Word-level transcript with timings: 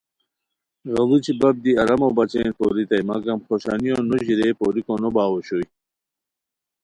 غیڑوچی 0.93 1.33
بپ 1.39 1.55
دی 1.63 1.71
آرامو 1.81 2.09
بچین 2.17 2.47
پورتائے 2.57 3.01
مگم 3.09 3.39
خوشانیو 3.45 3.95
نو 4.07 4.15
ژیرئے 4.25 4.49
پوریکو 4.59 4.93
نو 5.01 5.09
باؤ 5.15 5.31
اوشوئے 5.33 5.67